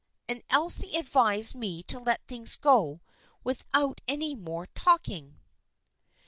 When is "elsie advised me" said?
0.49-1.83